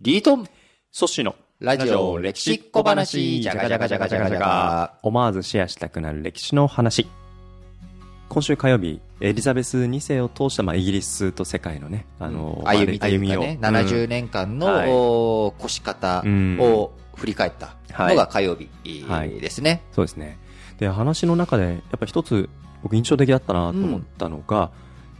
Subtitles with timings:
[0.00, 0.46] リートン。
[0.92, 1.34] ソッシーの。
[1.58, 3.40] ラジオ歴史小話。
[3.40, 7.08] じゃがじゃがじゃがじゃがじゃが思わずシェアしたくなる歴史の話。
[8.28, 13.42] 今週火曜日エリザベス2世を通した、まあ、イギリスと世界のね、あの歩みというか歩ね、みを。
[13.60, 14.88] 70年間の、はい。
[14.88, 16.58] お越し方うん。
[16.60, 18.68] を振り返ったのが火曜日
[19.08, 19.30] はい。
[19.40, 19.82] ですね。
[19.90, 20.38] そうですね。
[20.78, 22.48] で話の中でやっぱ一つ
[22.84, 24.70] 僕印象的だったなと思ったのが、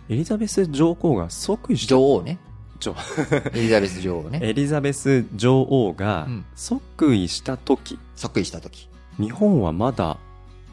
[0.09, 1.97] エリザベス女王が即位した。
[1.97, 2.39] 女王ね。
[2.81, 2.95] 女。
[3.55, 4.41] エリザベス女王ね。
[4.43, 6.45] エリザベス女王がうん。
[6.55, 8.89] 即位した時、即位した時。
[9.19, 10.19] 日本はまだ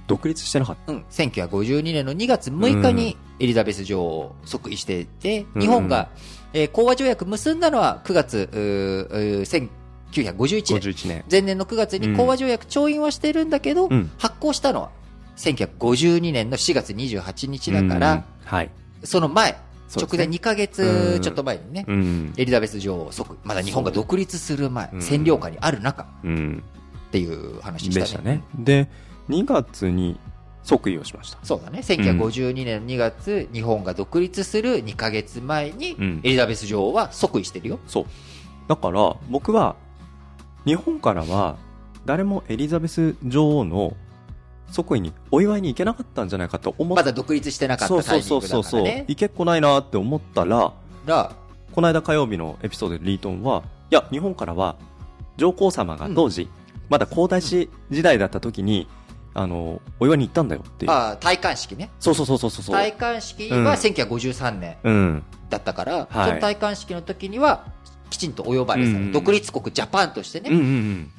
[0.07, 0.93] 独立してなかった。
[0.93, 1.05] うん。
[1.09, 5.61] 1952年の2月6日にエリザベス女王即位していて、うん。
[5.61, 6.09] 日本が、
[6.53, 9.69] えー講和条約結んだのは9月、うーうー
[10.13, 10.93] 1951年。
[10.93, 11.25] 51年。
[11.29, 14.09] 前年の9月に講和条約調印はしてるんだけど、うん。
[14.17, 14.91] 発行したのは
[15.37, 18.23] 1952年の4月28日だから、うん。
[18.45, 18.69] はい、
[19.03, 19.57] その前、
[19.93, 22.33] 直前2ヶ月ちょっと前にね、うん。
[22.37, 24.99] エリザベス女王即、まだ日本が独立する前、うん。
[24.99, 26.63] 占領下にある中うん、
[27.07, 28.01] っていう話でしね。
[28.01, 28.43] でしたたね。
[28.57, 28.89] で
[29.29, 30.19] 2月に
[30.63, 31.37] 即位をしました。
[31.43, 31.79] そうだね。
[31.79, 37.79] 1952年の2月、日本が独立する2ヶ月前にうん、エリザベス女王は即位してるよ。
[37.87, 38.05] そう。
[38.67, 39.75] だから僕は
[40.65, 41.57] 日本からは
[42.05, 43.95] 誰もエリザベス女王の
[44.71, 48.81] 即位にお祝いに行けなかったんじゃないかと思っまだ独立してなかっそうたタそうそうそうそう。
[48.81, 49.05] イミングだからね。
[49.07, 50.73] 行けっこないなって思ったら
[51.05, 51.31] ら、
[51.71, 54.75] この間火曜日のエピソードでリートンはいや日本からは
[55.37, 56.49] 上皇様が当時、
[56.89, 58.87] まだ皇太子時代だった時に
[59.33, 60.91] あのお祝いに行ったんだよっていう。
[60.91, 61.91] ああ、戴冠式ね。
[61.99, 62.75] そうそうそうそうそう。
[62.75, 63.63] 戴冠式うん。
[63.65, 65.23] は1953年うん。
[65.49, 66.29] だったから、はい。
[66.29, 67.65] その戴冠式の時には、
[68.15, 70.49] きちんとお呼ばれされ独立国ジャパンとしてね、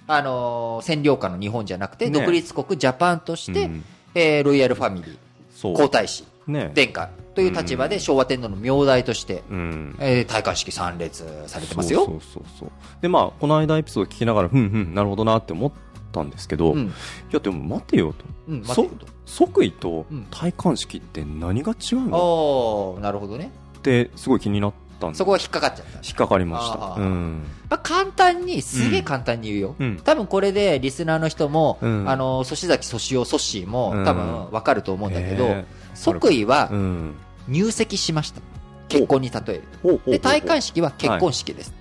[0.07, 9.97] あのー占領下の日本じゃなくて、ね独立国ジャパンとして、うんえーロイヤルファミリー、皇太子、ね殿下という立場で昭和天皇の名代として、うん。
[10.01, 12.07] えー戴冠式参列されてますよ。
[12.07, 12.71] そうそうそう
[13.03, 15.73] でまあこの間エピソード聞きながらふんふんなるほどなって思っ
[16.13, 16.95] たんですけど、いうん。
[17.31, 18.89] やでも待てよと、うん、てよ
[19.27, 20.27] 即位とうん。
[20.31, 22.95] 戴冠式って何が違うの、と。
[22.97, 23.51] ああ、なるほどね。
[23.79, 25.99] ってすごい気になったんでそこは引っかかっちゃった。
[26.03, 26.95] 引っかかりました。
[26.99, 27.45] うん。
[27.69, 29.75] まあ、簡単に、すげえ簡単に言うよ。
[29.79, 30.01] うん。
[30.05, 32.09] 多分これでリスナーの人も、うん。
[32.09, 34.05] あの、粗崎粗塩ソッシーもうん。
[34.05, 35.65] 多分わかると思うんだけど、へー。
[35.95, 37.15] 即位はうん。
[37.49, 38.41] 入籍しました。
[38.89, 40.11] 結婚に例えると。
[40.11, 41.75] で、戴冠式は結婚式です。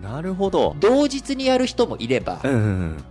[0.00, 0.76] なるほど。
[0.78, 3.04] 同日にやる人もいればう、んうん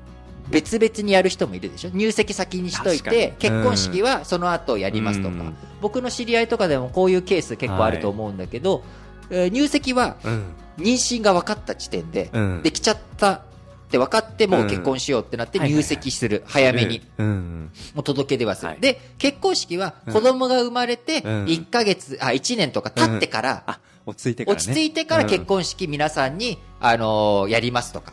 [0.49, 1.89] 別々にやる人もいるでしょ？
[1.93, 5.35] 入籍先にしといて、結婚式はその後やりますとか。
[5.35, 5.55] うん。
[5.81, 10.53] 僕の知り合いとかでもこういうケース結構あると思うんだけど、えー入籍はうん。
[10.77, 12.61] 妊娠が分かった時点で、うん。
[12.61, 13.41] できちゃったっ
[13.89, 17.01] て分かってもう結婚しようってなってうん入籍する、早めに。
[17.17, 18.69] もう届け出はする。
[18.69, 18.79] はい。
[18.79, 21.45] で、結婚式は子供が生まれて、うん。
[21.45, 24.61] 1ヶ月、あ、1年とか経ってから、あ落ち着いてからね。
[24.61, 28.11] 落ち着いてから結婚式皆さんに、あのーやりますとか。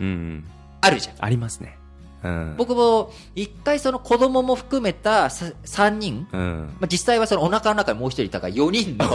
[0.80, 1.16] あるじゃん。
[1.20, 1.78] ありますね
[2.24, 2.54] うん。
[2.56, 6.76] 僕も、一回その子供も含めた3人、うん。
[6.80, 9.06] まあ、実際はそのお腹の中にもう一人いたから4人の、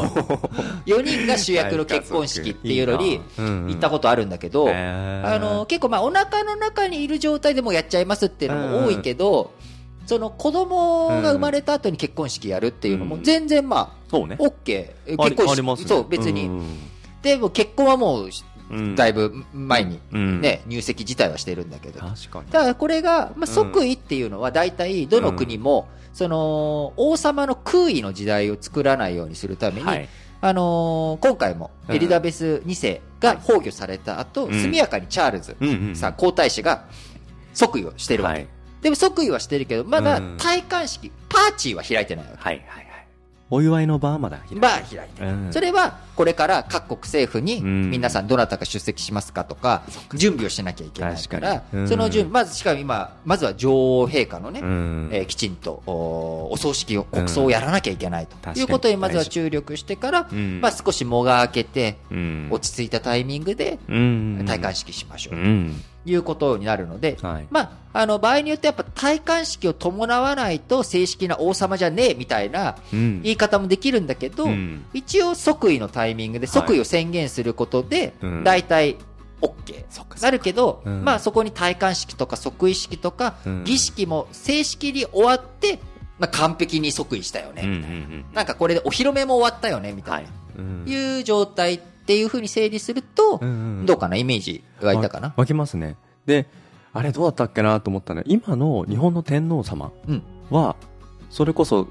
[0.86, 9.54] 4人が主役の結婚式っていうのに行ったことあるんだけど、あの、結構まあお腹の中にいる状態でもうやっちゃいますっていうのも多いけど、
[10.06, 13.24] その子供が生まれた後に結婚式やるっていうのもうん。
[13.24, 14.38] 全然まそうね。
[14.40, 14.92] あ、OK。
[15.20, 15.88] あり結婚式、ね。
[15.88, 16.46] そう、別に。
[16.46, 16.78] うん。
[17.22, 18.32] でも結婚はもう、うん
[18.96, 20.42] だいぶ前にうん。
[20.42, 22.00] ね、入籍自体はしてるんだけど。
[22.00, 22.52] 確かに。
[22.52, 30.10] だからこれが、まあ、即位っていうのは大体どの国も、その、王様の空位の時代を作らないようにするために、はい。
[30.42, 31.96] あのー今回もうん。
[31.96, 34.54] エリザベス2世が崩御された後、うん。
[34.54, 35.40] 速やかにチャール
[35.94, 36.86] ズさん、皇太子が
[37.54, 38.40] 即位をしてるわけ。
[38.40, 38.48] はい。
[38.82, 40.38] でも即位はしてるけど、まだうん。
[40.38, 42.38] 戴冠式、パーチーは開いてないわけ。
[42.38, 42.89] はいはいはい
[43.52, 45.28] お祝いの場はまだ開いてまあ開いてる。
[45.28, 45.54] うん。
[45.54, 47.90] それは、これから各国政府に、うん。
[47.90, 49.84] 皆さんどなたか出席しますかとか、
[50.14, 51.62] 準備をしなきゃいけないか、らに。
[51.74, 51.88] うん。
[51.88, 55.10] その準備、まずしかも今、まずは女王陛下のね、うん。
[55.12, 58.60] えーきちんとおお葬式を、国葬をやらなきゃいけないと。
[58.60, 60.60] いうことにまずは注力してから、うん。
[60.62, 62.48] まあ少し間が空けて、うん。
[62.52, 64.40] 落ち着いたタイミングで、うん。
[64.44, 65.36] 戴冠式しましょう
[66.06, 67.48] いうことになるので、はい。
[67.50, 73.22] まあ、あの、場合によってやっぱ戴冠式を伴わないと正式な王様じゃねえみたいなうん。
[73.22, 74.86] 言い方もできるんだけど、うん。
[74.94, 78.98] 一応即位のタイミングで即位を宣言することでうん、大体
[79.42, 79.86] OK
[80.22, 81.04] なるけど、うん。
[81.04, 83.64] まあそこに戴冠式とか即位式とか、うん。
[83.64, 85.80] 儀式も正式に終わって、
[86.20, 87.98] まあ完璧に即位したよね、うんうみたいな。
[87.98, 88.26] ん。
[88.34, 90.24] なんかこれでお披露目も終わったよね、みたはい。
[90.24, 90.32] いな。
[90.58, 90.84] うん。
[90.86, 91.80] いう状態
[92.10, 93.52] っていうふうに整理すると、うんう
[93.84, 93.86] ん。
[93.86, 95.28] どうかなイメージ湧いたかな。
[95.28, 95.96] わ湧きますね。
[96.26, 96.48] で
[96.92, 100.24] あれどうだったっけなと思ったね今の日本の天皇様うん。
[100.50, 100.76] は
[101.30, 101.88] それこそ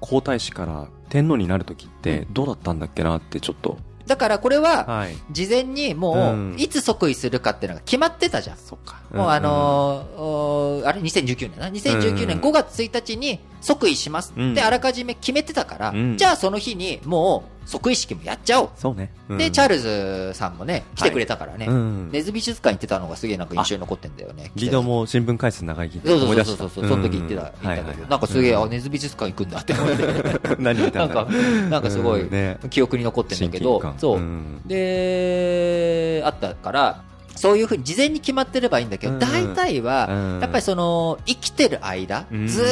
[0.00, 3.76] 皇太子から天皇になる時ってどうだったんだっけなってちょっと。
[4.06, 8.56] だからこれは、事前にもう、いつ即位するかっていうのが決まってたじゃん。
[8.56, 9.00] そっか。
[9.12, 18.70] もうあのー、あれ2019年な ?2019 年5月1日に即位しますってあらかじめ決めてたから、じゃあその日にもう即位式もやっちゃおう。
[18.74, 19.12] そうね。
[19.38, 21.68] で、チャールズさんもね、来てくれたからね、
[22.10, 24.50] ネズ美術館行ってたのがすげえなんか印象に残ってんだよね。
[24.56, 30.56] リードも新聞回数長いそうそうそうそう、その時行ってた、行ったけど、なんかすげえ、あ、ネズ美術館行くんだって思って。
[30.58, 31.32] 何見たんだなんか、
[31.70, 32.28] なんかすごい、
[32.70, 34.20] 記憶に残ってんだけど、そう。
[34.66, 37.04] で、あったから、
[37.36, 42.64] そういうふうに事前に決まってればいいんだけど、大体は、やっぱりその、生きてる間、ず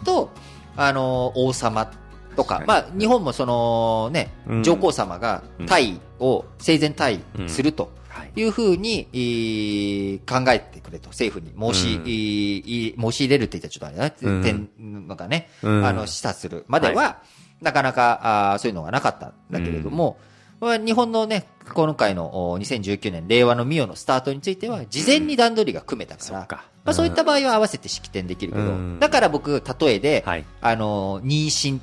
[0.00, 0.30] っと、
[0.76, 1.90] あの、王様
[2.34, 4.30] とか、まあ、日本もそのね、
[4.62, 7.90] 上皇様が退位を生前退位すると
[8.36, 8.42] い。
[8.44, 14.10] うふうに、考えてくれと、政府に申し、申し入れるって言ったらちょっとあれだ、
[14.42, 14.68] 点、
[15.08, 15.16] なん。
[15.16, 16.64] かね、あの、示唆する。
[16.68, 17.18] までは、
[17.60, 20.18] なかなか、あそういうのがなかったんだけれども、
[20.60, 26.38] 日本のね、今回の2019年、令和の御代のスタートについては、事前に段取りが組めたから、
[26.84, 30.24] まあ、そういった場合は合わせて式典できるけど、だから僕、例えで、
[30.60, 31.80] あの、妊娠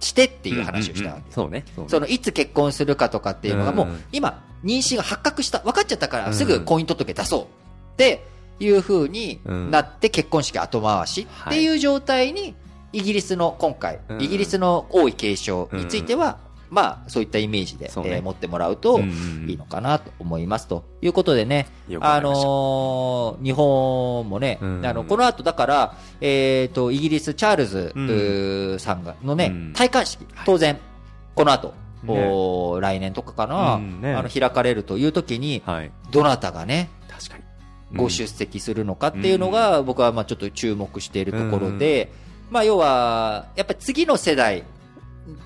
[0.00, 1.64] してっていう話をしたわけ、そうね。
[1.88, 7.46] その、いつ結婚するかとかっていうのがもう、今、妊娠が発覚した、分かっちゃったからすぐ婚姻届出そうっ
[7.96, 8.24] て
[8.60, 9.40] いう風に
[9.70, 12.54] なって結婚式後回しっていう状態に、
[12.92, 16.38] イギリスの今回、イギリスの王位継承については
[16.70, 17.90] まあ、そういったイメージで、ね。
[17.96, 20.66] えー、持ってもらうといいのかなと思います。
[20.68, 20.84] と。
[21.00, 21.66] いうことでね、
[22.00, 30.78] あのー、日本もね、あの、この後だから、えっ、ー、と、イギリス、チャールズ、さんが、のね、戴冠式、当然、
[31.34, 37.44] この後、ね、お来年とかかな、うんね、あの、開かれるという時に、はい、どなたがね、確かに。
[37.94, 42.12] ご出席するのかっていうのが、僕はまあちょっと注目しているところで、
[42.50, 44.64] まあ要は、やっぱり次の世代、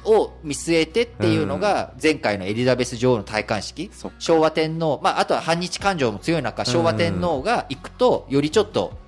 [0.04, 8.98] を見据えてっていうのが、前回のエリザベス女王の戴冠式、昭和天皇、まあ、あとは反日感情も強い中、昭和天皇が行くと、よりちょっと、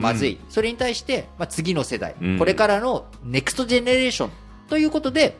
[0.00, 0.38] まずい。
[0.48, 4.30] それに対して、まあ、次の世代、これからのネクストジェネレーション。
[4.68, 5.36] ということで、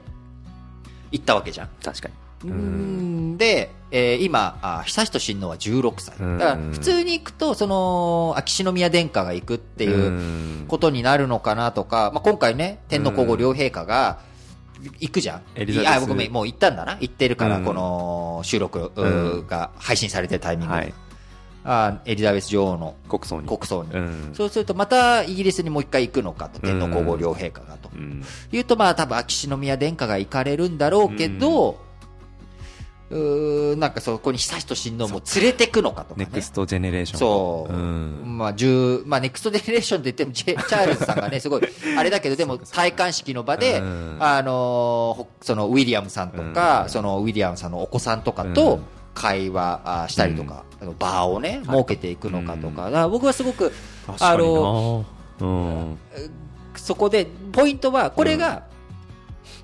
[1.11, 1.69] 行ったわけじゃん。
[1.83, 2.09] 確か
[2.45, 2.51] に。
[2.51, 3.39] うん。
[3.39, 6.19] で、えー、今あ、悠仁親王は16歳。
[6.19, 14.21] だから、普通に行くと、その、秋篠宮殿下が行くっていうことになるのかなとか、まあ、今回ね、天皇皇后両陛下が、
[14.83, 15.43] 行くじゃん。
[15.55, 15.91] エリザベス。
[15.91, 16.97] あ、ごめん、もう行ったんだな。
[17.01, 18.93] 行ってるから、うん、この収録
[19.47, 20.81] が配信されてるタイミングで。
[20.81, 20.95] はい、
[21.65, 23.49] あエリザベス女王の国葬に。
[23.49, 27.91] 国葬に、うん、そうすると、またイギリスにもう一回行くのかと、天皇皇后両陛下がと。
[27.95, 31.81] うん、いうと、まあ多分秋篠宮殿下が行かれるんだろうけど、
[33.13, 37.19] うなんかそこに悠仁親王も連れてくのかとか、ね、 Next Generation。
[37.19, 37.73] そう。
[37.73, 41.63] うん、まあ、十、まあ、 Next Generation って言っても、チャールズさんがね、 すごい、
[41.97, 43.83] あれだけど、でも、戴冠式の場で、
[44.19, 48.81] あのー、その、ウィリアムさんとか、その、ウィリアムさんのお子さんとかと、
[49.15, 53.73] 会話したりとか、うん、場をね、設けていくのかとか、か僕はすごく、
[54.21, 55.05] あの、
[55.39, 55.99] うん、
[56.77, 58.63] そこで、ポイントは、これが、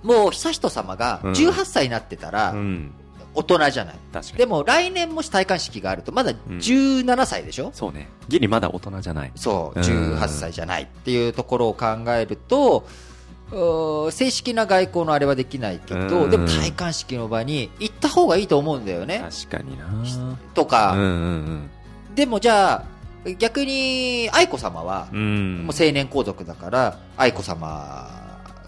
[0.02, 2.92] もう悠仁さまが18歳になってたら、うん
[3.34, 3.96] 大人じゃない。
[4.36, 8.08] でも来年もし戴冠式があると、まだ17歳でしょ、うん、そうね。
[8.28, 9.32] ギリまだ大人じゃない。
[9.36, 12.86] そう、18歳じゃないっていうところを考えると、
[14.10, 19.24] 正式な外交のあれはできないけど、でも戴冠式の場に行った方がいいと思うんだよね。
[19.48, 19.86] 確かにな。
[20.54, 21.70] とか、うんうんうん、
[22.14, 22.84] でもじゃ
[23.26, 28.17] あ、逆に愛子さまは、もう青年皇族だから、愛子さま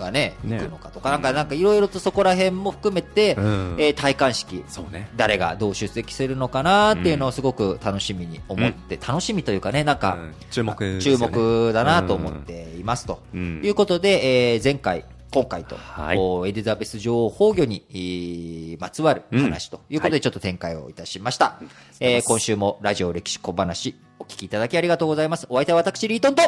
[0.01, 5.09] がね、行くのかとか、なんか、なんかいろいろとそこら辺も含めて、うん、えー、戴冠式、そうね。
[5.17, 10.19] 誰がどう出席するのかなっていうのをすごく楽しみに思って、うん、楽しみというかね、なんか、
[10.51, 13.23] 注目、ね、注目だなと思っていますと。
[13.35, 16.15] いうことで、えー、前回、今回と、は
[16.47, 21.59] い、エリザベス女王崩御に、えー、まつわる話ということでちょっと展開をいたしました。
[21.61, 25.47] うんはい、えー、今週もラジオ歴史小話お聞きいただきありがとうございます。
[25.49, 26.43] お相手は私、リートンと、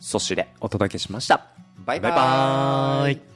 [0.00, 1.63] ソッシュでお届けしました。
[1.84, 2.12] バイバイ。
[2.12, 3.33] バイバ